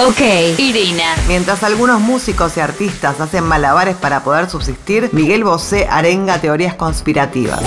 Ok, 0.00 0.20
Irina. 0.58 1.16
Mientras 1.26 1.64
algunos 1.64 2.00
músicos 2.00 2.56
y 2.56 2.60
artistas 2.60 3.20
hacen 3.20 3.42
malabares 3.42 3.96
para 3.96 4.22
poder 4.22 4.48
subsistir, 4.48 5.10
Miguel 5.12 5.42
Bosé 5.42 5.88
arenga 5.90 6.40
teorías 6.40 6.74
conspirativas. 6.74 7.60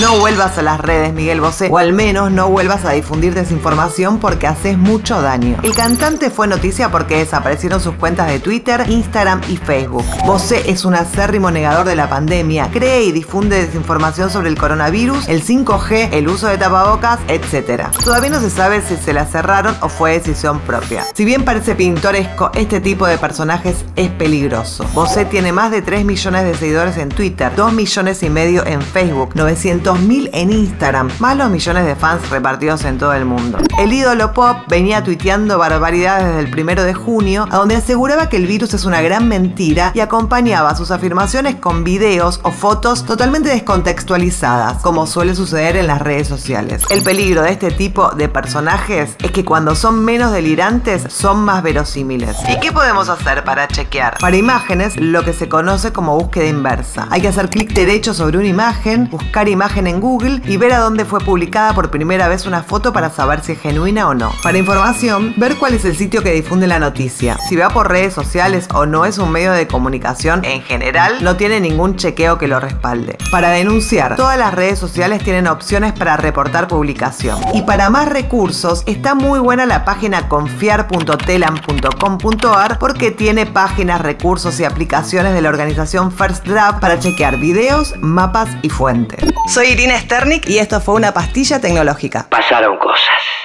No 0.00 0.18
vuelvas 0.18 0.58
a 0.58 0.62
las 0.62 0.78
redes, 0.78 1.14
Miguel 1.14 1.40
Bosé, 1.40 1.68
o 1.70 1.78
al 1.78 1.94
menos 1.94 2.30
no 2.30 2.50
vuelvas 2.50 2.84
a 2.84 2.90
difundir 2.90 3.32
desinformación 3.32 4.18
porque 4.18 4.46
haces 4.46 4.76
mucho 4.76 5.22
daño. 5.22 5.56
El 5.62 5.74
cantante 5.74 6.28
fue 6.28 6.46
noticia 6.46 6.90
porque 6.90 7.16
desaparecieron 7.16 7.80
sus 7.80 7.94
cuentas 7.94 8.26
de 8.26 8.38
Twitter, 8.38 8.84
Instagram 8.90 9.40
y 9.48 9.56
Facebook. 9.56 10.04
Bosé 10.26 10.70
es 10.70 10.84
un 10.84 10.94
acérrimo 10.94 11.50
negador 11.50 11.86
de 11.86 11.96
la 11.96 12.10
pandemia, 12.10 12.68
cree 12.70 13.04
y 13.04 13.12
difunde 13.12 13.64
desinformación 13.64 14.28
sobre 14.28 14.50
el 14.50 14.58
coronavirus, 14.58 15.28
el 15.28 15.42
5G, 15.42 16.10
el 16.12 16.28
uso 16.28 16.48
de 16.48 16.58
tapabocas, 16.58 17.18
etc. 17.28 17.84
Todavía 18.04 18.30
no 18.30 18.40
se 18.40 18.50
sabe 18.50 18.82
si 18.82 18.96
se 18.96 19.14
la 19.14 19.24
cerraron 19.24 19.74
o 19.80 19.88
fue 19.88 20.12
decisión 20.12 20.60
propia. 20.60 21.06
Si 21.14 21.24
bien 21.24 21.42
parece 21.42 21.74
pintoresco, 21.74 22.50
este 22.54 22.80
tipo 22.80 23.06
de 23.06 23.16
personajes 23.16 23.86
es 23.96 24.10
peligroso. 24.10 24.84
Bosé 24.92 25.24
tiene 25.24 25.52
más 25.52 25.70
de 25.70 25.80
3 25.80 26.04
millones 26.04 26.44
de 26.44 26.54
seguidores 26.54 26.98
en 26.98 27.08
Twitter, 27.08 27.50
2 27.56 27.72
millones 27.72 28.22
y 28.22 28.28
medio 28.28 28.66
en 28.66 28.82
Facebook, 28.82 29.30
900 29.34 29.85
mil 29.94 30.28
en 30.32 30.52
Instagram, 30.52 31.10
más 31.18 31.36
los 31.36 31.50
millones 31.50 31.86
de 31.86 31.94
fans 31.94 32.28
repartidos 32.30 32.84
en 32.84 32.98
todo 32.98 33.14
el 33.14 33.24
mundo. 33.24 33.58
El 33.78 33.92
ídolo 33.92 34.32
pop 34.32 34.56
venía 34.68 35.04
tuiteando 35.04 35.58
barbaridades 35.58 36.26
desde 36.26 36.40
el 36.40 36.50
primero 36.50 36.82
de 36.82 36.94
junio, 36.94 37.46
a 37.50 37.56
donde 37.56 37.76
aseguraba 37.76 38.28
que 38.28 38.36
el 38.36 38.46
virus 38.46 38.74
es 38.74 38.84
una 38.84 39.00
gran 39.00 39.28
mentira 39.28 39.92
y 39.94 40.00
acompañaba 40.00 40.74
sus 40.74 40.90
afirmaciones 40.90 41.56
con 41.56 41.84
videos 41.84 42.40
o 42.42 42.50
fotos 42.50 43.04
totalmente 43.04 43.50
descontextualizadas, 43.50 44.82
como 44.82 45.06
suele 45.06 45.34
suceder 45.34 45.76
en 45.76 45.86
las 45.86 46.00
redes 46.00 46.26
sociales. 46.26 46.82
El 46.90 47.02
peligro 47.02 47.42
de 47.42 47.52
este 47.52 47.70
tipo 47.70 48.10
de 48.10 48.28
personajes 48.28 49.16
es 49.22 49.30
que 49.30 49.44
cuando 49.44 49.74
son 49.74 50.04
menos 50.04 50.32
delirantes 50.32 51.04
son 51.08 51.44
más 51.44 51.62
verosímiles. 51.62 52.36
¿Y 52.48 52.58
qué 52.60 52.72
podemos 52.72 53.08
hacer 53.08 53.44
para 53.44 53.68
chequear? 53.68 54.18
Para 54.18 54.36
imágenes, 54.36 54.96
lo 54.96 55.24
que 55.24 55.32
se 55.32 55.48
conoce 55.48 55.92
como 55.92 56.16
búsqueda 56.16 56.46
inversa. 56.46 57.06
Hay 57.10 57.20
que 57.20 57.28
hacer 57.28 57.50
clic 57.50 57.72
derecho 57.72 58.14
sobre 58.14 58.38
una 58.38 58.48
imagen, 58.48 59.08
buscar 59.10 59.48
imagen 59.48 59.75
en 59.84 60.00
Google 60.00 60.40
y 60.46 60.56
ver 60.56 60.72
a 60.72 60.78
dónde 60.78 61.04
fue 61.04 61.20
publicada 61.20 61.74
por 61.74 61.90
primera 61.90 62.28
vez 62.28 62.46
una 62.46 62.62
foto 62.62 62.94
para 62.94 63.10
saber 63.10 63.42
si 63.42 63.52
es 63.52 63.60
genuina 63.60 64.08
o 64.08 64.14
no. 64.14 64.32
Para 64.42 64.56
información, 64.56 65.34
ver 65.36 65.56
cuál 65.56 65.74
es 65.74 65.84
el 65.84 65.94
sitio 65.94 66.22
que 66.22 66.32
difunde 66.32 66.66
la 66.66 66.78
noticia. 66.78 67.36
Si 67.48 67.56
va 67.56 67.68
por 67.68 67.90
redes 67.90 68.14
sociales 68.14 68.68
o 68.74 68.86
no 68.86 69.04
es 69.04 69.18
un 69.18 69.30
medio 69.30 69.52
de 69.52 69.66
comunicación 69.66 70.42
en 70.44 70.62
general, 70.62 71.22
no 71.22 71.36
tiene 71.36 71.60
ningún 71.60 71.96
chequeo 71.96 72.38
que 72.38 72.48
lo 72.48 72.58
respalde. 72.58 73.18
Para 73.30 73.50
denunciar, 73.50 74.16
todas 74.16 74.38
las 74.38 74.54
redes 74.54 74.78
sociales 74.78 75.22
tienen 75.22 75.46
opciones 75.46 75.92
para 75.92 76.16
reportar 76.16 76.68
publicación. 76.68 77.38
Y 77.52 77.60
para 77.62 77.90
más 77.90 78.08
recursos, 78.08 78.82
está 78.86 79.14
muy 79.14 79.40
buena 79.40 79.66
la 79.66 79.84
página 79.84 80.28
confiar.telam.com.ar 80.28 82.78
porque 82.78 83.10
tiene 83.10 83.44
páginas, 83.44 84.00
recursos 84.00 84.58
y 84.60 84.64
aplicaciones 84.64 85.34
de 85.34 85.42
la 85.42 85.50
organización 85.50 86.12
First 86.12 86.46
Draft 86.46 86.80
para 86.80 86.98
chequear 86.98 87.38
videos, 87.38 87.92
mapas 88.00 88.48
y 88.62 88.70
fuentes. 88.70 89.22
Soy 89.66 89.72
Irina 89.72 89.98
Sternik 89.98 90.48
y 90.48 90.58
esto 90.58 90.80
fue 90.80 90.94
una 90.94 91.12
pastilla 91.12 91.60
tecnológica. 91.60 92.28
Pasaron 92.30 92.78
cosas. 92.78 93.35